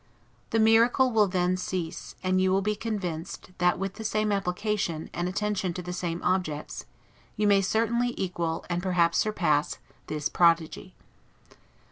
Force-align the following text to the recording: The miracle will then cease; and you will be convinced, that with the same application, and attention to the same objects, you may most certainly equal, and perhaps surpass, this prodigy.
The 0.49 0.57
miracle 0.57 1.11
will 1.11 1.27
then 1.27 1.55
cease; 1.57 2.15
and 2.23 2.41
you 2.41 2.49
will 2.51 2.63
be 2.63 2.75
convinced, 2.75 3.51
that 3.59 3.77
with 3.77 3.93
the 3.93 4.03
same 4.03 4.31
application, 4.31 5.11
and 5.13 5.29
attention 5.29 5.73
to 5.75 5.83
the 5.83 5.93
same 5.93 6.23
objects, 6.23 6.85
you 7.37 7.45
may 7.45 7.57
most 7.59 7.69
certainly 7.69 8.15
equal, 8.17 8.65
and 8.67 8.81
perhaps 8.81 9.19
surpass, 9.19 9.77
this 10.07 10.27
prodigy. 10.27 10.95